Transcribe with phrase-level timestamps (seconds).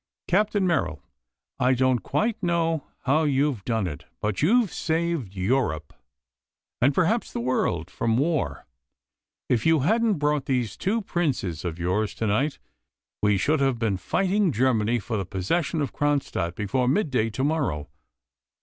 [0.27, 1.03] "Captain Merrill,
[1.59, 5.93] I don't quite know how you've done it, but you've saved Europe,
[6.81, 8.65] and perhaps the world, from war.
[9.47, 12.57] If you hadn't brought those two princes of yours to night,
[13.21, 17.43] we should have been fighting Germany for the possession of Kronstadt before mid day to
[17.43, 17.87] morrow.